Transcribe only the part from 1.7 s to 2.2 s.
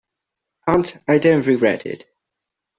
it.